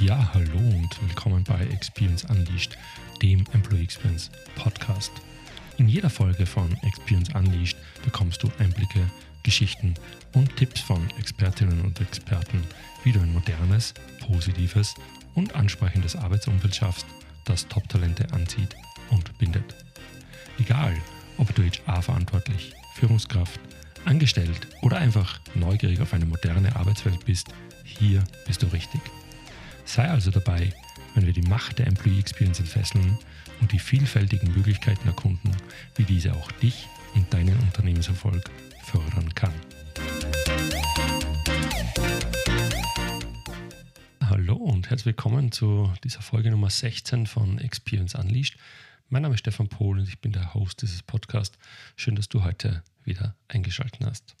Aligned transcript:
Ja, 0.00 0.30
hallo 0.32 0.56
und 0.56 1.02
willkommen 1.02 1.44
bei 1.44 1.60
Experience 1.66 2.24
Unleashed, 2.24 2.78
dem 3.20 3.44
Employee 3.52 3.82
Experience 3.82 4.30
Podcast. 4.54 5.12
In 5.76 5.90
jeder 5.90 6.08
Folge 6.08 6.46
von 6.46 6.74
Experience 6.84 7.28
Unleashed 7.34 7.76
bekommst 8.02 8.42
du 8.42 8.50
Einblicke, 8.58 9.04
Geschichten 9.42 9.92
und 10.32 10.56
Tipps 10.56 10.80
von 10.80 11.06
Expertinnen 11.18 11.82
und 11.82 12.00
Experten, 12.00 12.64
wie 13.04 13.12
du 13.12 13.20
ein 13.20 13.30
modernes, 13.34 13.92
positives 14.26 14.94
und 15.34 15.54
ansprechendes 15.54 16.16
Arbeitsumfeld 16.16 16.74
schaffst, 16.74 17.04
das 17.44 17.68
Top-Talente 17.68 18.32
anzieht 18.32 18.74
und 19.10 19.36
bindet. 19.36 19.74
Egal, 20.58 20.96
ob 21.36 21.54
du 21.54 21.62
HR-verantwortlich, 21.62 22.72
Führungskraft, 22.94 23.60
angestellt 24.06 24.66
oder 24.80 24.96
einfach 24.96 25.40
neugierig 25.54 26.00
auf 26.00 26.14
eine 26.14 26.24
moderne 26.24 26.74
Arbeitswelt 26.74 27.22
bist, 27.26 27.48
hier 27.84 28.24
bist 28.46 28.62
du 28.62 28.66
richtig. 28.68 29.02
Sei 29.92 30.08
also 30.08 30.30
dabei, 30.30 30.72
wenn 31.16 31.26
wir 31.26 31.32
die 31.32 31.42
Macht 31.42 31.80
der 31.80 31.88
Employee 31.88 32.20
Experience 32.20 32.60
entfesseln 32.60 33.18
und 33.60 33.72
die 33.72 33.80
vielfältigen 33.80 34.54
Möglichkeiten 34.54 35.04
erkunden, 35.08 35.50
wie 35.96 36.04
diese 36.04 36.32
auch 36.32 36.52
dich 36.52 36.86
und 37.16 37.34
deinen 37.34 37.58
Unternehmenserfolg 37.58 38.48
fördern 38.84 39.34
kann. 39.34 39.52
Hallo 44.20 44.54
und 44.54 44.90
herzlich 44.90 45.06
willkommen 45.06 45.50
zu 45.50 45.92
dieser 46.04 46.22
Folge 46.22 46.52
Nummer 46.52 46.70
16 46.70 47.26
von 47.26 47.58
Experience 47.58 48.14
Unleashed. 48.14 48.58
Mein 49.08 49.22
Name 49.22 49.34
ist 49.34 49.40
Stefan 49.40 49.68
Pohl 49.68 49.98
und 49.98 50.08
ich 50.08 50.20
bin 50.20 50.30
der 50.30 50.54
Host 50.54 50.82
dieses 50.82 51.02
Podcasts. 51.02 51.58
Schön, 51.96 52.14
dass 52.14 52.28
du 52.28 52.44
heute 52.44 52.84
wieder 53.02 53.34
eingeschaltet 53.48 54.06
hast. 54.06 54.36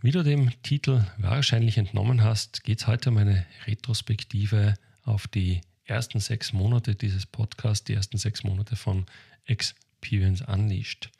Wie 0.00 0.10
du 0.10 0.22
dem 0.22 0.50
Titel 0.62 1.04
wahrscheinlich 1.18 1.78
entnommen 1.78 2.22
hast, 2.22 2.64
geht 2.64 2.80
es 2.80 2.86
heute 2.86 3.10
um 3.10 3.16
eine 3.16 3.46
Retrospektive 3.66 4.74
auf 5.04 5.26
die 5.26 5.60
ersten 5.84 6.20
sechs 6.20 6.52
Monate 6.52 6.94
dieses 6.94 7.26
Podcasts, 7.26 7.84
die 7.84 7.94
ersten 7.94 8.18
sechs 8.18 8.44
Monate 8.44 8.76
von 8.76 9.06
Experience 9.46 10.42
Unleashed. 10.42 11.10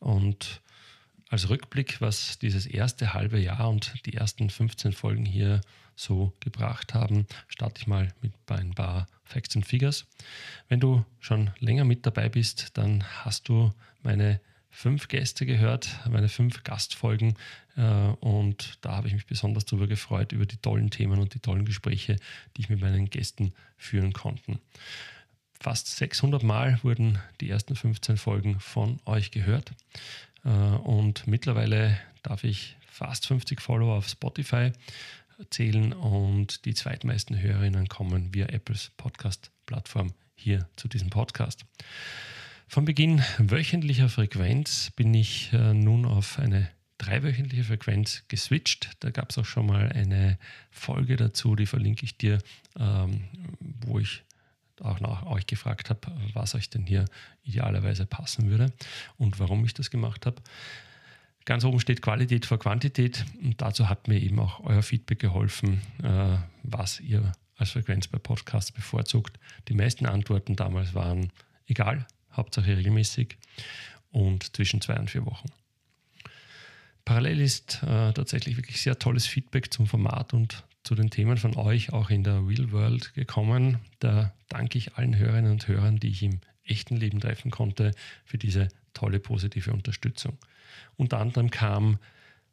Und 0.00 0.60
als 1.28 1.48
Rückblick, 1.48 2.00
was 2.00 2.38
dieses 2.38 2.66
erste 2.66 3.14
halbe 3.14 3.38
Jahr 3.38 3.68
und 3.68 4.06
die 4.06 4.14
ersten 4.14 4.50
15 4.50 4.92
Folgen 4.92 5.24
hier 5.24 5.60
so 5.96 6.32
gebracht 6.40 6.94
haben, 6.94 7.26
starte 7.48 7.80
ich 7.80 7.86
mal 7.86 8.12
mit 8.20 8.32
ein 8.48 8.74
paar 8.74 9.06
Facts 9.24 9.56
and 9.56 9.66
Figures. 9.66 10.06
Wenn 10.68 10.80
du 10.80 11.04
schon 11.20 11.50
länger 11.58 11.84
mit 11.84 12.04
dabei 12.04 12.28
bist, 12.28 12.76
dann 12.76 13.04
hast 13.24 13.48
du 13.48 13.72
meine 14.02 14.40
fünf 14.74 15.06
Gäste 15.06 15.46
gehört, 15.46 15.88
meine 16.10 16.28
fünf 16.28 16.64
Gastfolgen. 16.64 17.34
Äh, 17.76 17.82
und 18.20 18.78
da 18.80 18.96
habe 18.96 19.06
ich 19.06 19.14
mich 19.14 19.26
besonders 19.26 19.64
darüber 19.64 19.86
gefreut, 19.86 20.32
über 20.32 20.46
die 20.46 20.56
tollen 20.56 20.90
Themen 20.90 21.20
und 21.20 21.32
die 21.34 21.38
tollen 21.38 21.64
Gespräche, 21.64 22.16
die 22.56 22.62
ich 22.62 22.68
mit 22.68 22.80
meinen 22.80 23.08
Gästen 23.08 23.54
führen 23.78 24.12
konnte. 24.12 24.58
Fast 25.60 25.96
600 25.96 26.42
Mal 26.42 26.78
wurden 26.82 27.18
die 27.40 27.48
ersten 27.48 27.76
15 27.76 28.16
Folgen 28.16 28.58
von 28.58 28.98
euch 29.06 29.30
gehört. 29.30 29.72
Äh, 30.44 30.48
und 30.48 31.26
mittlerweile 31.26 31.96
darf 32.22 32.42
ich 32.42 32.76
fast 32.86 33.26
50 33.26 33.60
Follower 33.60 33.94
auf 33.94 34.08
Spotify 34.08 34.72
zählen 35.50 35.92
und 35.92 36.64
die 36.64 36.74
zweitmeisten 36.74 37.40
Hörerinnen 37.40 37.88
kommen 37.88 38.34
via 38.34 38.46
Apples 38.46 38.90
Podcast-Plattform 38.96 40.14
hier 40.34 40.68
zu 40.76 40.88
diesem 40.88 41.10
Podcast. 41.10 41.64
Von 42.74 42.86
Beginn 42.86 43.22
wöchentlicher 43.38 44.08
Frequenz 44.08 44.90
bin 44.96 45.14
ich 45.14 45.52
äh, 45.52 45.72
nun 45.72 46.04
auf 46.04 46.40
eine 46.40 46.68
dreiwöchentliche 46.98 47.62
Frequenz 47.62 48.24
geswitcht. 48.26 48.90
Da 48.98 49.10
gab 49.10 49.30
es 49.30 49.38
auch 49.38 49.44
schon 49.44 49.66
mal 49.66 49.92
eine 49.92 50.40
Folge 50.72 51.14
dazu, 51.14 51.54
die 51.54 51.66
verlinke 51.66 52.04
ich 52.04 52.18
dir, 52.18 52.40
ähm, 52.76 53.28
wo 53.60 54.00
ich 54.00 54.24
auch 54.80 54.98
nach 54.98 55.24
euch 55.24 55.46
gefragt 55.46 55.88
habe, 55.88 56.00
was 56.32 56.56
euch 56.56 56.68
denn 56.68 56.84
hier 56.84 57.04
idealerweise 57.44 58.06
passen 58.06 58.50
würde 58.50 58.72
und 59.18 59.38
warum 59.38 59.64
ich 59.64 59.74
das 59.74 59.88
gemacht 59.92 60.26
habe. 60.26 60.42
Ganz 61.44 61.62
oben 61.62 61.78
steht 61.78 62.02
Qualität 62.02 62.44
vor 62.44 62.58
Quantität 62.58 63.24
und 63.40 63.62
dazu 63.62 63.88
hat 63.88 64.08
mir 64.08 64.20
eben 64.20 64.40
auch 64.40 64.58
euer 64.64 64.82
Feedback 64.82 65.20
geholfen, 65.20 65.80
äh, 66.02 66.38
was 66.64 66.98
ihr 66.98 67.34
als 67.56 67.70
Frequenz 67.70 68.08
bei 68.08 68.18
Podcasts 68.18 68.72
bevorzugt. 68.72 69.38
Die 69.68 69.74
meisten 69.74 70.06
Antworten 70.06 70.56
damals 70.56 70.92
waren 70.92 71.30
egal, 71.66 72.04
Hauptsache 72.36 72.76
regelmäßig 72.76 73.36
und 74.10 74.54
zwischen 74.54 74.80
zwei 74.80 74.98
und 74.98 75.10
vier 75.10 75.26
Wochen. 75.26 75.48
Parallel 77.04 77.40
ist 77.40 77.82
äh, 77.82 78.12
tatsächlich 78.12 78.56
wirklich 78.56 78.80
sehr 78.80 78.98
tolles 78.98 79.26
Feedback 79.26 79.72
zum 79.72 79.86
Format 79.86 80.32
und 80.32 80.64
zu 80.84 80.94
den 80.94 81.10
Themen 81.10 81.36
von 81.36 81.56
euch 81.56 81.92
auch 81.92 82.10
in 82.10 82.24
der 82.24 82.46
Real 82.46 82.72
World 82.72 83.14
gekommen. 83.14 83.78
Da 83.98 84.34
danke 84.48 84.78
ich 84.78 84.96
allen 84.96 85.16
Hörerinnen 85.16 85.50
und 85.50 85.68
Hörern, 85.68 85.98
die 85.98 86.08
ich 86.08 86.22
im 86.22 86.40
echten 86.64 86.96
Leben 86.96 87.20
treffen 87.20 87.50
konnte, 87.50 87.92
für 88.24 88.38
diese 88.38 88.68
tolle 88.94 89.18
positive 89.20 89.72
Unterstützung. 89.72 90.38
Unter 90.96 91.18
anderem 91.18 91.50
kam 91.50 91.98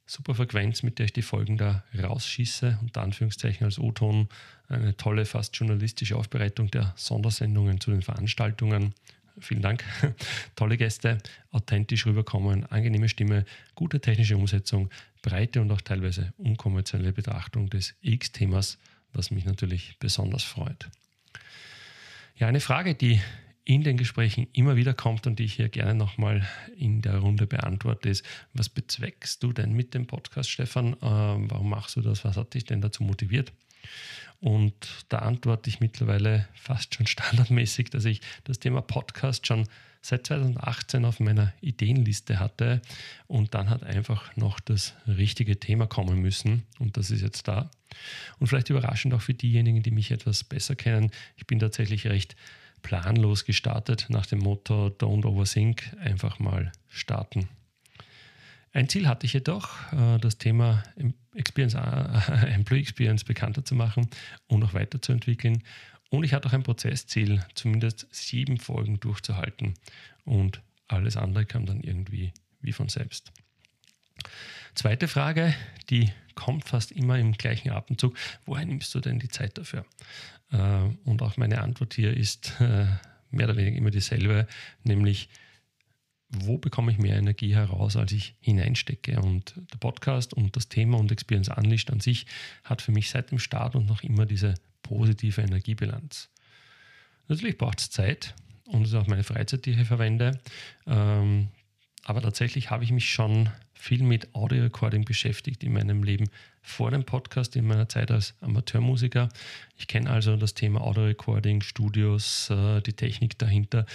super 0.05 0.35
Frequenz, 0.35 0.83
mit 0.83 0.99
der 0.99 1.05
ich 1.05 1.13
die 1.13 1.21
Folgen 1.21 1.57
da 1.57 1.83
rausschieße, 1.97 2.79
unter 2.81 3.01
Anführungszeichen 3.01 3.65
als 3.65 3.79
O-Ton, 3.79 4.27
eine 4.67 4.97
tolle, 4.97 5.25
fast 5.25 5.55
journalistische 5.55 6.17
Aufbereitung 6.17 6.69
der 6.71 6.93
Sondersendungen 6.97 7.79
zu 7.79 7.91
den 7.91 8.01
Veranstaltungen. 8.01 8.93
Vielen 9.41 9.61
Dank. 9.61 9.83
Tolle 10.55 10.77
Gäste, 10.77 11.17
authentisch 11.51 12.05
rüberkommen, 12.05 12.65
angenehme 12.67 13.09
Stimme, 13.09 13.45
gute 13.75 13.99
technische 13.99 14.37
Umsetzung, 14.37 14.89
breite 15.21 15.61
und 15.61 15.71
auch 15.71 15.81
teilweise 15.81 16.33
unkonventionelle 16.37 17.11
Betrachtung 17.11 17.69
des 17.69 17.95
X-Themas, 18.01 18.77
was 19.13 19.31
mich 19.31 19.45
natürlich 19.45 19.97
besonders 19.99 20.43
freut. 20.43 20.89
Ja, 22.35 22.47
eine 22.47 22.59
Frage, 22.59 22.95
die 22.95 23.19
in 23.63 23.83
den 23.83 23.97
Gesprächen 23.97 24.47
immer 24.53 24.75
wieder 24.75 24.93
kommt 24.93 25.27
und 25.27 25.39
die 25.39 25.45
ich 25.45 25.53
hier 25.53 25.69
gerne 25.69 25.93
nochmal 25.93 26.47
in 26.75 27.01
der 27.01 27.17
Runde 27.17 27.45
beantworte, 27.45 28.09
ist, 28.09 28.25
was 28.53 28.69
bezweckst 28.69 29.43
du 29.43 29.53
denn 29.53 29.73
mit 29.73 29.93
dem 29.93 30.07
Podcast, 30.07 30.49
Stefan? 30.49 30.95
Ähm, 31.01 31.49
warum 31.51 31.69
machst 31.69 31.95
du 31.95 32.01
das? 32.01 32.23
Was 32.25 32.37
hat 32.37 32.53
dich 32.53 32.65
denn 32.65 32.81
dazu 32.81 33.03
motiviert? 33.03 33.53
Und 34.39 35.05
da 35.09 35.19
antworte 35.19 35.69
ich 35.69 35.79
mittlerweile 35.79 36.47
fast 36.53 36.95
schon 36.95 37.07
standardmäßig, 37.07 37.91
dass 37.91 38.05
ich 38.05 38.21
das 38.43 38.59
Thema 38.59 38.81
Podcast 38.81 39.45
schon 39.45 39.67
seit 40.01 40.25
2018 40.25 41.05
auf 41.05 41.19
meiner 41.19 41.53
Ideenliste 41.61 42.39
hatte 42.39 42.81
und 43.27 43.53
dann 43.53 43.69
hat 43.69 43.83
einfach 43.83 44.35
noch 44.35 44.59
das 44.59 44.95
richtige 45.05 45.59
Thema 45.59 45.85
kommen 45.85 46.19
müssen 46.19 46.63
und 46.79 46.97
das 46.97 47.11
ist 47.11 47.21
jetzt 47.21 47.47
da. 47.47 47.69
Und 48.39 48.47
vielleicht 48.47 48.69
überraschend 48.71 49.13
auch 49.13 49.21
für 49.21 49.35
diejenigen, 49.35 49.83
die 49.83 49.91
mich 49.91 50.09
etwas 50.09 50.43
besser 50.43 50.75
kennen, 50.75 51.11
ich 51.37 51.45
bin 51.45 51.59
tatsächlich 51.59 52.07
recht 52.07 52.35
planlos 52.81 53.45
gestartet 53.45 54.07
nach 54.09 54.25
dem 54.25 54.39
Motto 54.39 54.87
Don't 54.87 55.25
Overthink, 55.25 55.95
einfach 55.99 56.39
mal 56.39 56.71
starten. 56.89 57.47
Ein 58.73 58.87
Ziel 58.87 59.07
hatte 59.07 59.25
ich 59.25 59.33
jedoch, 59.33 59.69
äh, 59.91 60.17
das 60.19 60.37
Thema 60.37 60.83
Experience, 61.35 61.73
äh, 61.73 62.47
Employee 62.53 62.81
Experience 62.81 63.23
bekannter 63.23 63.65
zu 63.65 63.75
machen 63.75 64.09
und 64.47 64.63
auch 64.63 64.73
weiterzuentwickeln. 64.73 65.63
Und 66.09 66.23
ich 66.23 66.33
hatte 66.33 66.47
auch 66.47 66.53
ein 66.53 66.63
Prozessziel, 66.63 67.43
zumindest 67.53 68.07
sieben 68.11 68.57
Folgen 68.57 68.99
durchzuhalten. 68.99 69.75
Und 70.25 70.61
alles 70.87 71.17
andere 71.17 71.45
kam 71.45 71.65
dann 71.65 71.81
irgendwie 71.81 72.33
wie 72.61 72.73
von 72.73 72.89
selbst. 72.89 73.31
Zweite 74.75 75.07
Frage, 75.07 75.53
die 75.89 76.11
kommt 76.35 76.65
fast 76.65 76.91
immer 76.91 77.17
im 77.17 77.33
gleichen 77.33 77.71
Atemzug. 77.71 78.17
Woher 78.45 78.65
nimmst 78.65 78.93
du 78.95 78.99
denn 78.99 79.19
die 79.19 79.29
Zeit 79.29 79.57
dafür? 79.57 79.85
Äh, 80.51 80.83
und 81.03 81.21
auch 81.21 81.37
meine 81.37 81.61
Antwort 81.61 81.93
hier 81.93 82.15
ist 82.15 82.53
mehr 82.59 83.47
oder 83.47 83.55
weniger 83.55 83.77
immer 83.77 83.91
dieselbe, 83.91 84.47
nämlich 84.83 85.29
wo 86.31 86.57
bekomme 86.57 86.91
ich 86.91 86.97
mehr 86.97 87.17
Energie 87.17 87.53
heraus, 87.53 87.95
als 87.95 88.11
ich 88.11 88.35
hineinstecke. 88.39 89.19
Und 89.21 89.55
der 89.71 89.77
Podcast 89.77 90.33
und 90.33 90.55
das 90.55 90.69
Thema 90.69 90.97
und 90.97 91.11
Experience 91.11 91.49
Unleashed 91.49 91.91
an 91.91 91.99
sich 91.99 92.25
hat 92.63 92.81
für 92.81 92.91
mich 92.91 93.09
seit 93.09 93.31
dem 93.31 93.39
Start 93.39 93.75
und 93.75 93.87
noch 93.87 94.03
immer 94.03 94.25
diese 94.25 94.55
positive 94.81 95.41
Energiebilanz. 95.41 96.29
Natürlich 97.27 97.57
braucht 97.57 97.79
es 97.79 97.89
Zeit 97.89 98.33
und 98.65 98.83
es 98.83 98.89
ist 98.89 98.95
auch 98.95 99.07
meine 99.07 99.23
Freizeit, 99.23 99.65
die 99.65 99.71
ich 99.71 99.87
verwende. 99.87 100.39
Ähm, 100.87 101.49
aber 102.03 102.21
tatsächlich 102.21 102.71
habe 102.71 102.83
ich 102.83 102.91
mich 102.91 103.09
schon 103.09 103.49
viel 103.73 104.03
mit 104.03 104.33
Audio 104.35 104.63
Recording 104.63 105.05
beschäftigt 105.05 105.63
in 105.63 105.73
meinem 105.73 106.03
Leben 106.03 106.29
vor 106.61 106.91
dem 106.91 107.03
Podcast, 107.03 107.55
in 107.55 107.65
meiner 107.65 107.89
Zeit 107.89 108.11
als 108.11 108.35
Amateurmusiker. 108.41 109.29
Ich 109.75 109.87
kenne 109.87 110.09
also 110.09 110.35
das 110.35 110.53
Thema 110.53 110.81
Audio 110.81 111.05
Recording, 111.05 111.61
Studios, 111.61 112.49
äh, 112.51 112.81
die 112.81 112.93
Technik 112.93 113.39
dahinter. 113.39 113.85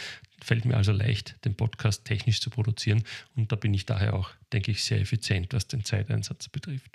Fällt 0.43 0.65
mir 0.65 0.77
also 0.77 0.93
leicht, 0.93 1.45
den 1.45 1.55
Podcast 1.55 2.05
technisch 2.05 2.41
zu 2.41 2.51
produzieren 2.51 3.03
und 3.35 3.53
da 3.53 3.57
bin 3.57 3.73
ich 3.75 3.87
daher 3.87 4.15
auch, 4.15 4.31
denke 4.53 4.71
ich, 4.71 4.85
sehr 4.85 5.01
effizient, 5.01 5.53
was 5.53 5.67
den 5.67 5.85
Zeiteinsatz 5.85 6.49
betrifft. 6.49 6.91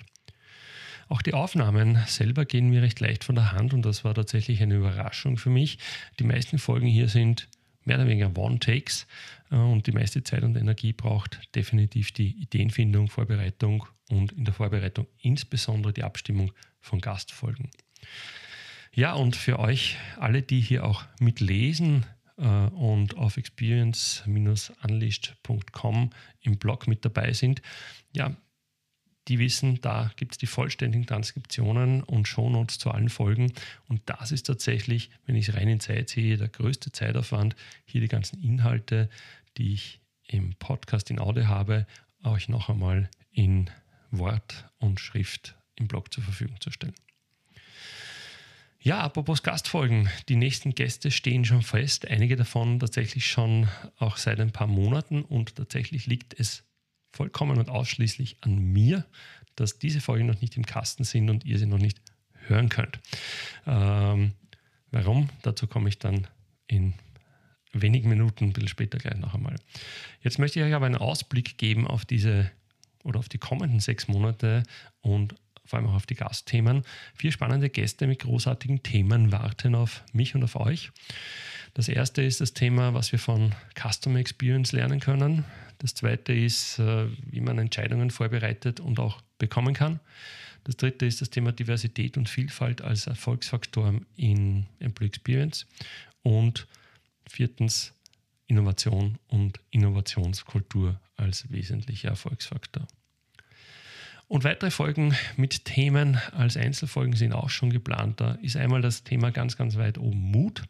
Auch 1.08 1.22
die 1.22 1.34
Aufnahmen 1.34 1.98
selber 2.06 2.44
gehen 2.44 2.70
mir 2.70 2.82
recht 2.82 3.00
leicht 3.00 3.24
von 3.24 3.34
der 3.34 3.52
Hand 3.52 3.74
und 3.74 3.82
das 3.82 4.04
war 4.04 4.14
tatsächlich 4.14 4.62
eine 4.62 4.76
Überraschung 4.76 5.36
für 5.36 5.50
mich. 5.50 5.78
Die 6.18 6.24
meisten 6.24 6.58
Folgen 6.58 6.86
hier 6.86 7.08
sind 7.08 7.48
mehr 7.84 7.96
oder 7.96 8.06
weniger 8.06 8.36
One-Takes 8.36 9.06
äh, 9.50 9.56
und 9.56 9.86
die 9.86 9.92
meiste 9.92 10.22
Zeit 10.22 10.42
und 10.42 10.56
Energie 10.56 10.92
braucht 10.92 11.40
definitiv 11.54 12.12
die 12.12 12.30
Ideenfindung, 12.40 13.08
Vorbereitung 13.08 13.84
und 14.08 14.32
in 14.32 14.44
der 14.44 14.54
Vorbereitung 14.54 15.06
insbesondere 15.18 15.92
die 15.92 16.04
Abstimmung 16.04 16.52
von 16.80 17.00
Gastfolgen. 17.00 17.70
Ja, 18.94 19.14
und 19.14 19.36
für 19.36 19.58
euch 19.58 19.96
alle, 20.18 20.42
die 20.42 20.60
hier 20.60 20.84
auch 20.84 21.04
mitlesen 21.18 22.04
und 22.36 23.16
auf 23.16 23.36
experience-unleashed.com 23.36 26.10
im 26.40 26.58
Blog 26.58 26.88
mit 26.88 27.04
dabei 27.04 27.32
sind, 27.32 27.62
ja, 28.12 28.36
die 29.28 29.38
wissen, 29.38 29.80
da 29.80 30.10
gibt 30.16 30.32
es 30.32 30.38
die 30.38 30.46
vollständigen 30.46 31.06
Transkriptionen 31.06 32.02
und 32.02 32.26
Shownotes 32.26 32.78
zu 32.78 32.90
allen 32.90 33.08
Folgen. 33.08 33.52
Und 33.88 34.02
das 34.06 34.32
ist 34.32 34.46
tatsächlich, 34.46 35.10
wenn 35.26 35.36
ich 35.36 35.48
es 35.48 35.54
rein 35.54 35.68
in 35.68 35.80
Zeit 35.80 36.08
sehe, 36.08 36.36
der 36.36 36.48
größte 36.48 36.90
Zeitaufwand, 36.90 37.54
hier 37.84 38.00
die 38.00 38.08
ganzen 38.08 38.42
Inhalte, 38.42 39.08
die 39.56 39.74
ich 39.74 40.00
im 40.26 40.54
Podcast 40.56 41.10
in 41.10 41.20
Audio 41.20 41.46
habe, 41.46 41.86
euch 42.24 42.48
noch 42.48 42.68
einmal 42.68 43.08
in 43.30 43.70
Wort 44.10 44.68
und 44.78 45.00
Schrift 45.00 45.56
im 45.76 45.88
Blog 45.88 46.12
zur 46.12 46.24
Verfügung 46.24 46.60
zu 46.60 46.70
stellen. 46.70 46.94
Ja, 48.84 48.98
apropos 48.98 49.44
Gastfolgen. 49.44 50.08
Die 50.28 50.34
nächsten 50.34 50.74
Gäste 50.74 51.12
stehen 51.12 51.44
schon 51.44 51.62
fest. 51.62 52.08
Einige 52.08 52.34
davon 52.34 52.80
tatsächlich 52.80 53.26
schon 53.26 53.68
auch 53.96 54.16
seit 54.16 54.40
ein 54.40 54.50
paar 54.50 54.66
Monaten. 54.66 55.22
Und 55.22 55.54
tatsächlich 55.54 56.06
liegt 56.06 56.38
es 56.38 56.64
vollkommen 57.12 57.58
und 57.58 57.68
ausschließlich 57.68 58.38
an 58.40 58.58
mir, 58.58 59.06
dass 59.54 59.78
diese 59.78 60.00
Folgen 60.00 60.26
noch 60.26 60.40
nicht 60.40 60.56
im 60.56 60.66
Kasten 60.66 61.04
sind 61.04 61.30
und 61.30 61.44
ihr 61.44 61.60
sie 61.60 61.66
noch 61.66 61.78
nicht 61.78 62.00
hören 62.48 62.70
könnt. 62.70 62.98
Ähm, 63.68 64.32
warum? 64.90 65.28
Dazu 65.42 65.68
komme 65.68 65.88
ich 65.88 66.00
dann 66.00 66.26
in 66.66 66.94
wenigen 67.72 68.08
Minuten, 68.08 68.46
ein 68.46 68.52
bisschen 68.52 68.68
später 68.68 68.98
gleich 68.98 69.16
noch 69.16 69.34
einmal. 69.34 69.54
Jetzt 70.22 70.40
möchte 70.40 70.58
ich 70.58 70.66
euch 70.66 70.74
aber 70.74 70.86
einen 70.86 70.96
Ausblick 70.96 71.56
geben 71.56 71.86
auf 71.86 72.04
diese 72.04 72.50
oder 73.04 73.20
auf 73.20 73.28
die 73.28 73.38
kommenden 73.38 73.78
sechs 73.78 74.08
Monate 74.08 74.64
und 75.02 75.36
vor 75.72 75.78
allem 75.78 75.88
auch 75.88 75.94
auf 75.94 76.04
die 76.04 76.16
Gastthemen. 76.16 76.82
Vier 77.14 77.32
spannende 77.32 77.70
Gäste 77.70 78.06
mit 78.06 78.18
großartigen 78.18 78.82
Themen 78.82 79.32
warten 79.32 79.74
auf 79.74 80.04
mich 80.12 80.34
und 80.34 80.44
auf 80.44 80.54
euch. 80.56 80.90
Das 81.72 81.88
erste 81.88 82.20
ist 82.20 82.42
das 82.42 82.52
Thema, 82.52 82.92
was 82.92 83.10
wir 83.10 83.18
von 83.18 83.54
Customer 83.74 84.18
Experience 84.18 84.72
lernen 84.72 85.00
können. 85.00 85.46
Das 85.78 85.94
zweite 85.94 86.34
ist, 86.34 86.78
äh, 86.78 87.06
wie 87.24 87.40
man 87.40 87.56
Entscheidungen 87.56 88.10
vorbereitet 88.10 88.80
und 88.80 89.00
auch 89.00 89.22
bekommen 89.38 89.72
kann. 89.72 89.98
Das 90.64 90.76
dritte 90.76 91.06
ist 91.06 91.22
das 91.22 91.30
Thema 91.30 91.52
Diversität 91.52 92.18
und 92.18 92.28
Vielfalt 92.28 92.82
als 92.82 93.06
Erfolgsfaktor 93.06 93.94
in 94.14 94.66
Employee 94.78 95.08
Experience. 95.08 95.66
Und 96.22 96.66
viertens 97.26 97.94
Innovation 98.46 99.16
und 99.26 99.58
Innovationskultur 99.70 101.00
als 101.16 101.50
wesentlicher 101.50 102.10
Erfolgsfaktor. 102.10 102.86
Und 104.32 104.44
weitere 104.44 104.70
Folgen 104.70 105.14
mit 105.36 105.66
Themen 105.66 106.16
als 106.34 106.56
Einzelfolgen 106.56 107.14
sind 107.14 107.34
auch 107.34 107.50
schon 107.50 107.68
geplant. 107.68 108.18
Da 108.18 108.38
ist 108.40 108.56
einmal 108.56 108.80
das 108.80 109.04
Thema 109.04 109.30
ganz, 109.30 109.58
ganz 109.58 109.76
weit 109.76 109.98
oben 109.98 110.18
Mut. 110.30 110.62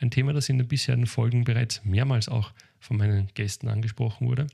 Ein 0.00 0.10
Thema, 0.10 0.34
das 0.34 0.50
in 0.50 0.58
den 0.58 0.68
bisherigen 0.68 1.06
Folgen 1.06 1.44
bereits 1.44 1.82
mehrmals 1.82 2.28
auch 2.28 2.52
von 2.78 2.98
meinen 2.98 3.28
Gästen 3.32 3.68
angesprochen 3.68 4.28
wurde. 4.28 4.48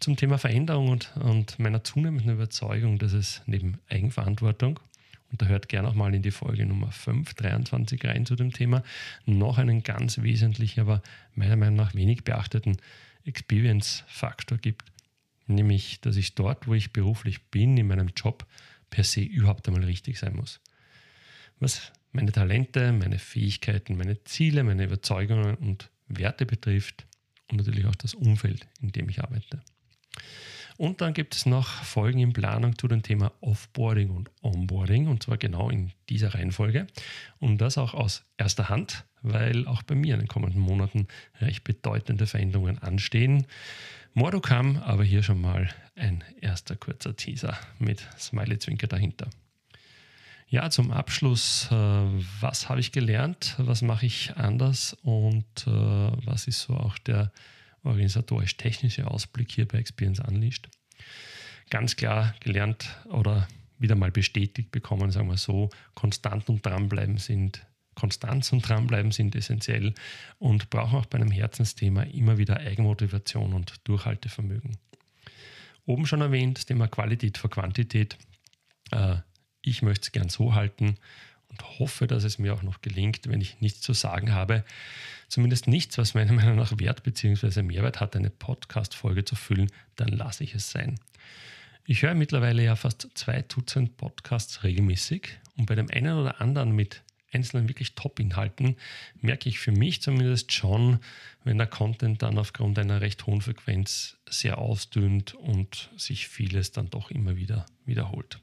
Zum 0.00 0.16
Thema 0.16 0.36
Veränderung 0.36 0.88
und, 0.88 1.16
und 1.18 1.60
meiner 1.60 1.84
zunehmenden 1.84 2.32
Überzeugung, 2.32 2.98
dass 2.98 3.12
es 3.12 3.40
neben 3.46 3.78
Eigenverantwortung, 3.88 4.80
und 5.30 5.40
da 5.40 5.46
hört 5.46 5.68
gerne 5.68 5.86
auch 5.86 5.94
mal 5.94 6.12
in 6.12 6.22
die 6.22 6.32
Folge 6.32 6.66
Nummer 6.66 6.90
5, 6.90 7.34
23 7.34 8.04
rein 8.04 8.26
zu 8.26 8.34
dem 8.34 8.52
Thema, 8.52 8.82
noch 9.26 9.58
einen 9.58 9.84
ganz 9.84 10.20
wesentlichen, 10.22 10.80
aber 10.80 11.02
meiner 11.36 11.54
Meinung 11.54 11.76
nach 11.76 11.94
wenig 11.94 12.24
beachteten 12.24 12.78
Experience-Faktor 13.24 14.58
gibt 14.58 14.90
nämlich 15.54 16.00
dass 16.00 16.16
ich 16.16 16.34
dort, 16.34 16.66
wo 16.66 16.74
ich 16.74 16.92
beruflich 16.92 17.42
bin, 17.44 17.76
in 17.76 17.86
meinem 17.86 18.10
Job, 18.16 18.46
per 18.88 19.04
se 19.04 19.20
überhaupt 19.20 19.68
einmal 19.68 19.84
richtig 19.84 20.18
sein 20.18 20.34
muss. 20.34 20.60
Was 21.58 21.92
meine 22.12 22.32
Talente, 22.32 22.92
meine 22.92 23.18
Fähigkeiten, 23.18 23.96
meine 23.96 24.22
Ziele, 24.24 24.64
meine 24.64 24.84
Überzeugungen 24.84 25.54
und 25.56 25.90
Werte 26.08 26.44
betrifft 26.44 27.06
und 27.50 27.58
natürlich 27.58 27.86
auch 27.86 27.94
das 27.94 28.14
Umfeld, 28.14 28.66
in 28.80 28.92
dem 28.92 29.08
ich 29.08 29.22
arbeite. 29.22 29.62
Und 30.76 31.02
dann 31.02 31.12
gibt 31.12 31.34
es 31.34 31.44
noch 31.44 31.68
Folgen 31.84 32.20
in 32.20 32.32
Planung 32.32 32.78
zu 32.78 32.88
dem 32.88 33.02
Thema 33.02 33.32
Offboarding 33.42 34.08
und 34.08 34.30
Onboarding 34.40 35.08
und 35.08 35.22
zwar 35.22 35.36
genau 35.36 35.68
in 35.68 35.92
dieser 36.08 36.34
Reihenfolge. 36.34 36.86
Und 37.38 37.58
das 37.58 37.76
auch 37.76 37.92
aus 37.92 38.24
erster 38.38 38.70
Hand, 38.70 39.04
weil 39.20 39.66
auch 39.66 39.82
bei 39.82 39.94
mir 39.94 40.14
in 40.14 40.20
den 40.20 40.28
kommenden 40.28 40.62
Monaten 40.62 41.06
recht 41.38 41.64
bedeutende 41.64 42.26
Veränderungen 42.26 42.78
anstehen. 42.78 43.46
Come, 44.14 44.82
aber 44.82 45.04
hier 45.04 45.22
schon 45.22 45.40
mal 45.40 45.68
ein 45.94 46.24
erster 46.40 46.76
kurzer 46.76 47.16
Teaser 47.16 47.56
mit 47.78 48.06
Smiley-Zwinker 48.18 48.86
dahinter. 48.86 49.30
Ja, 50.48 50.68
zum 50.68 50.90
Abschluss, 50.90 51.68
äh, 51.70 51.74
was 51.74 52.68
habe 52.68 52.80
ich 52.80 52.90
gelernt, 52.90 53.54
was 53.58 53.82
mache 53.82 54.06
ich 54.06 54.36
anders 54.36 54.94
und 55.02 55.46
äh, 55.66 55.70
was 55.70 56.48
ist 56.48 56.62
so 56.62 56.74
auch 56.74 56.98
der 56.98 57.30
organisatorisch-technische 57.84 59.06
Ausblick 59.06 59.52
hier 59.52 59.68
bei 59.68 59.78
Experience 59.78 60.20
Unleashed? 60.20 60.68
Ganz 61.70 61.94
klar 61.94 62.34
gelernt 62.40 62.88
oder 63.10 63.46
wieder 63.78 63.94
mal 63.94 64.10
bestätigt 64.10 64.72
bekommen, 64.72 65.12
sagen 65.12 65.28
wir 65.28 65.36
so, 65.36 65.70
konstant 65.94 66.48
und 66.48 66.66
dranbleiben 66.66 67.18
sind 67.18 67.64
Konstanz 68.00 68.50
und 68.50 68.66
Dranbleiben 68.66 69.12
sind 69.12 69.36
essentiell 69.36 69.92
und 70.38 70.70
brauchen 70.70 70.98
auch 70.98 71.04
bei 71.04 71.18
einem 71.18 71.30
Herzensthema 71.30 72.04
immer 72.04 72.38
wieder 72.38 72.56
Eigenmotivation 72.56 73.52
und 73.52 73.74
Durchhaltevermögen. 73.84 74.78
Oben 75.84 76.06
schon 76.06 76.22
erwähnt, 76.22 76.56
das 76.56 76.64
Thema 76.64 76.88
Qualität 76.88 77.36
vor 77.36 77.50
Quantität. 77.50 78.16
Äh, 78.90 79.16
ich 79.60 79.82
möchte 79.82 80.04
es 80.04 80.12
gern 80.12 80.30
so 80.30 80.54
halten 80.54 80.96
und 81.48 81.78
hoffe, 81.78 82.06
dass 82.06 82.24
es 82.24 82.38
mir 82.38 82.54
auch 82.54 82.62
noch 82.62 82.80
gelingt, 82.80 83.28
wenn 83.28 83.42
ich 83.42 83.60
nichts 83.60 83.82
zu 83.82 83.92
sagen 83.92 84.32
habe, 84.32 84.64
zumindest 85.28 85.66
nichts, 85.66 85.98
was 85.98 86.14
meiner 86.14 86.32
Meinung 86.32 86.56
nach 86.56 86.78
Wert 86.78 87.02
bzw. 87.02 87.60
Mehrwert 87.60 88.00
hat, 88.00 88.16
eine 88.16 88.30
Podcast-Folge 88.30 89.26
zu 89.26 89.36
füllen, 89.36 89.70
dann 89.96 90.08
lasse 90.08 90.42
ich 90.42 90.54
es 90.54 90.70
sein. 90.70 90.98
Ich 91.84 92.00
höre 92.00 92.14
mittlerweile 92.14 92.64
ja 92.64 92.76
fast 92.76 93.08
zwei 93.12 93.42
Dutzend 93.42 93.98
Podcasts 93.98 94.64
regelmäßig 94.64 95.38
und 95.58 95.66
bei 95.66 95.74
dem 95.74 95.90
einen 95.90 96.16
oder 96.16 96.40
anderen 96.40 96.74
mit 96.74 97.02
einzelnen 97.32 97.68
wirklich 97.68 97.94
Top-Inhalten, 97.94 98.76
merke 99.20 99.48
ich 99.48 99.58
für 99.58 99.72
mich 99.72 100.02
zumindest 100.02 100.52
schon, 100.52 100.98
wenn 101.44 101.58
der 101.58 101.66
Content 101.66 102.22
dann 102.22 102.38
aufgrund 102.38 102.78
einer 102.78 103.00
recht 103.00 103.26
hohen 103.26 103.40
Frequenz 103.40 104.16
sehr 104.28 104.58
ausdünnt 104.58 105.34
und 105.34 105.90
sich 105.96 106.28
vieles 106.28 106.72
dann 106.72 106.90
doch 106.90 107.10
immer 107.10 107.36
wieder 107.36 107.66
wiederholt. 107.86 108.40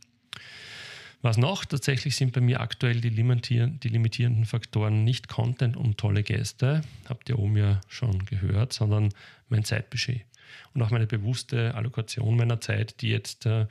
Was 1.21 1.37
noch? 1.37 1.65
Tatsächlich 1.65 2.15
sind 2.15 2.31
bei 2.33 2.41
mir 2.41 2.61
aktuell 2.61 3.01
die, 3.01 3.09
limitier 3.09 3.67
die 3.67 3.89
limitierenden 3.89 4.45
Faktoren 4.45 5.03
nicht 5.03 5.27
Content 5.27 5.75
und 5.75 5.97
tolle 5.97 6.23
Gäste, 6.23 6.83
habt 7.09 7.27
ihr 7.29 7.39
oben 7.39 7.57
ja 7.57 7.81
schon 7.87 8.25
gehört, 8.25 8.71
sondern 8.71 9.09
mein 9.49 9.63
Zeitbudget 9.63 10.25
und 10.73 10.81
auch 10.81 10.91
meine 10.91 11.07
bewusste 11.07 11.73
Allokation 11.73 12.37
meiner 12.37 12.61
Zeit, 12.61 13.01
die 13.01 13.09
jetzt 13.09 13.45
äh, 13.45 13.65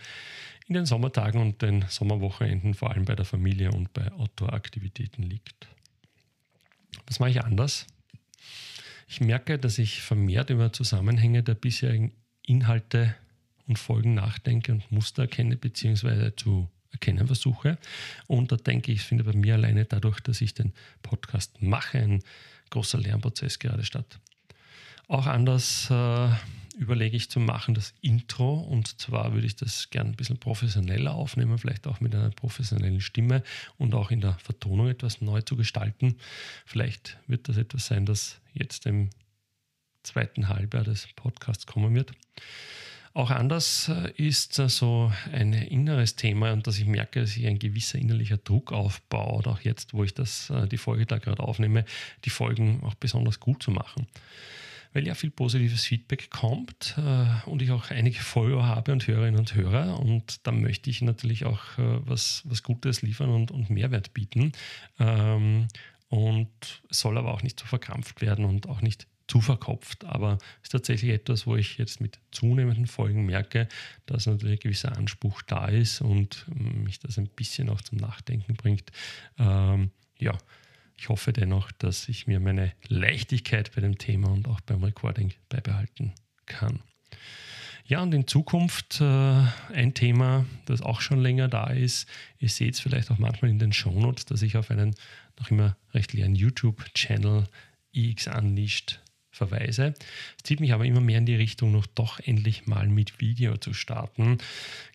in 0.66 0.74
den 0.74 0.86
Sommertagen 0.86 1.40
und 1.40 1.62
den 1.62 1.84
Sommerwochenenden 1.88 2.74
vor 2.74 2.90
allem 2.90 3.04
bei 3.04 3.14
der 3.14 3.24
Familie 3.24 3.70
und 3.70 3.92
bei 3.92 4.10
Outdoor-Aktivitäten 4.12 5.22
liegt. 5.22 5.68
Was 7.06 7.20
mache 7.20 7.30
ich 7.30 7.44
anders? 7.44 7.86
Ich 9.08 9.20
merke, 9.20 9.58
dass 9.58 9.78
ich 9.78 10.02
vermehrt 10.02 10.50
über 10.50 10.72
Zusammenhänge 10.72 11.42
der 11.42 11.54
bisherigen 11.54 12.12
Inhalte 12.42 13.14
und 13.68 13.78
Folgen 13.78 14.14
nachdenke 14.14 14.72
und 14.72 14.90
Muster 14.90 15.22
erkenne 15.22 15.56
bzw. 15.56 16.34
zu 16.36 16.68
erkennen 16.90 17.26
versuche. 17.26 17.78
Und 18.26 18.50
da 18.50 18.56
denke 18.56 18.90
ich, 18.90 19.00
es 19.00 19.04
findet 19.04 19.26
bei 19.26 19.34
mir 19.34 19.54
alleine 19.54 19.84
dadurch, 19.84 20.20
dass 20.20 20.40
ich 20.40 20.54
den 20.54 20.72
Podcast 21.02 21.62
mache, 21.62 21.98
ein 21.98 22.22
großer 22.70 22.98
Lernprozess 22.98 23.58
gerade 23.58 23.84
statt. 23.84 24.18
Auch 25.08 25.26
anders 25.26 25.88
äh, 25.90 26.28
überlege 26.76 27.16
ich 27.16 27.30
zu 27.30 27.40
machen, 27.40 27.74
das 27.74 27.94
Intro. 28.00 28.60
Und 28.60 29.00
zwar 29.00 29.32
würde 29.32 29.46
ich 29.46 29.56
das 29.56 29.90
gerne 29.90 30.10
ein 30.10 30.16
bisschen 30.16 30.38
professioneller 30.38 31.14
aufnehmen, 31.14 31.58
vielleicht 31.58 31.86
auch 31.86 32.00
mit 32.00 32.14
einer 32.14 32.30
professionellen 32.30 33.00
Stimme 33.00 33.42
und 33.78 33.94
auch 33.94 34.10
in 34.10 34.20
der 34.20 34.34
Vertonung 34.34 34.88
etwas 34.88 35.20
neu 35.20 35.40
zu 35.42 35.56
gestalten. 35.56 36.16
Vielleicht 36.64 37.18
wird 37.26 37.48
das 37.48 37.56
etwas 37.56 37.86
sein, 37.86 38.06
das 38.06 38.40
jetzt 38.52 38.86
im 38.86 39.10
zweiten 40.02 40.48
Halbjahr 40.48 40.84
des 40.84 41.08
Podcasts 41.16 41.66
kommen 41.66 41.94
wird. 41.94 42.12
Auch 43.14 43.30
anders 43.30 43.88
äh, 43.88 44.12
ist 44.16 44.52
so 44.52 45.10
ein 45.32 45.54
inneres 45.54 46.16
Thema 46.16 46.52
und 46.52 46.66
dass 46.66 46.78
ich 46.78 46.84
merke, 46.84 47.22
dass 47.22 47.30
sich 47.30 47.46
ein 47.46 47.58
gewisser 47.58 47.98
innerlicher 47.98 48.36
Druck 48.36 48.72
aufbaut, 48.72 49.46
auch 49.46 49.62
jetzt, 49.62 49.94
wo 49.94 50.04
ich 50.04 50.12
das, 50.12 50.50
äh, 50.50 50.68
die 50.68 50.76
Folge 50.76 51.06
da 51.06 51.16
gerade 51.16 51.42
aufnehme, 51.42 51.86
die 52.26 52.30
Folgen 52.30 52.82
auch 52.84 52.94
besonders 52.94 53.40
gut 53.40 53.62
zu 53.62 53.70
machen 53.70 54.06
weil 54.96 55.06
ja 55.06 55.14
viel 55.14 55.30
positives 55.30 55.84
Feedback 55.84 56.30
kommt 56.30 56.94
äh, 56.96 57.50
und 57.50 57.60
ich 57.60 57.70
auch 57.70 57.90
einige 57.90 58.18
Follower 58.18 58.66
habe 58.66 58.92
und 58.92 59.06
Hörerinnen 59.06 59.38
und 59.38 59.54
Hörer. 59.54 60.00
Und 60.00 60.46
da 60.46 60.52
möchte 60.52 60.88
ich 60.88 61.02
natürlich 61.02 61.44
auch 61.44 61.76
äh, 61.76 62.00
was, 62.06 62.40
was 62.46 62.62
Gutes 62.62 63.02
liefern 63.02 63.28
und, 63.28 63.50
und 63.50 63.68
Mehrwert 63.68 64.14
bieten. 64.14 64.52
Ähm, 64.98 65.68
und 66.08 66.48
soll 66.88 67.18
aber 67.18 67.34
auch 67.34 67.42
nicht 67.42 67.60
zu 67.60 67.66
verkrampft 67.66 68.22
werden 68.22 68.46
und 68.46 68.70
auch 68.70 68.80
nicht 68.80 69.06
zu 69.28 69.42
verkopft. 69.42 70.06
Aber 70.06 70.38
ist 70.62 70.72
tatsächlich 70.72 71.10
etwas, 71.10 71.46
wo 71.46 71.56
ich 71.56 71.76
jetzt 71.76 72.00
mit 72.00 72.18
zunehmenden 72.30 72.86
Folgen 72.86 73.26
merke, 73.26 73.68
dass 74.06 74.24
natürlich 74.24 74.60
ein 74.60 74.62
gewisser 74.62 74.96
Anspruch 74.96 75.42
da 75.42 75.66
ist 75.66 76.00
und 76.00 76.46
mich 76.56 77.00
das 77.00 77.18
ein 77.18 77.28
bisschen 77.28 77.68
auch 77.68 77.82
zum 77.82 77.98
Nachdenken 77.98 78.54
bringt. 78.54 78.92
Ähm, 79.38 79.90
ja, 80.18 80.32
ich 80.96 81.08
hoffe 81.08 81.32
dennoch, 81.32 81.72
dass 81.72 82.08
ich 82.08 82.26
mir 82.26 82.40
meine 82.40 82.72
Leichtigkeit 82.88 83.72
bei 83.74 83.80
dem 83.80 83.98
Thema 83.98 84.30
und 84.30 84.48
auch 84.48 84.60
beim 84.62 84.82
Recording 84.82 85.32
beibehalten 85.48 86.14
kann. 86.46 86.80
Ja, 87.88 88.02
und 88.02 88.12
in 88.14 88.26
Zukunft 88.26 89.00
äh, 89.00 89.04
ein 89.72 89.94
Thema, 89.94 90.44
das 90.64 90.82
auch 90.82 91.00
schon 91.00 91.20
länger 91.20 91.46
da 91.46 91.68
ist. 91.68 92.08
Ihr 92.38 92.48
seht 92.48 92.74
es 92.74 92.80
vielleicht 92.80 93.12
auch 93.12 93.18
manchmal 93.18 93.50
in 93.50 93.60
den 93.60 93.72
Shownotes, 93.72 94.24
dass 94.24 94.42
ich 94.42 94.56
auf 94.56 94.70
einen 94.70 94.96
noch 95.38 95.50
immer 95.50 95.76
recht 95.94 96.12
leeren 96.12 96.34
YouTube-Channel 96.34 97.44
iX 97.92 98.26
Unleashed 98.26 99.00
verweise. 99.36 99.94
Es 100.36 100.44
zieht 100.44 100.60
mich 100.60 100.72
aber 100.72 100.84
immer 100.84 101.00
mehr 101.00 101.18
in 101.18 101.26
die 101.26 101.34
Richtung, 101.34 101.72
noch 101.72 101.86
doch 101.86 102.18
endlich 102.20 102.66
mal 102.66 102.88
mit 102.88 103.20
Video 103.20 103.56
zu 103.56 103.72
starten. 103.72 104.38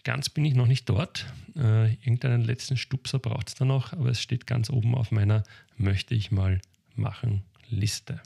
Ganz 0.04 0.30
bin 0.30 0.46
ich 0.46 0.56
noch 0.56 0.68
nicht 0.68 0.90
dort. 0.90 1.28
Äh, 1.56 1.94
irgendeinen 1.94 2.44
letzten 2.44 2.78
Stupser 2.78 3.20
braucht 3.20 3.50
es 3.50 3.56
da 3.56 3.66
noch, 3.66 3.94
aber 3.94 4.10
es 4.10 4.22
steht 4.22 4.48
ganz 4.48 4.70
oben 4.70 4.96
auf 4.96 5.12
meiner 5.12 5.44
Möchte 5.78 6.16
ich 6.16 6.32
mal 6.32 6.62
machen 6.96 7.44
Liste. 7.70 8.22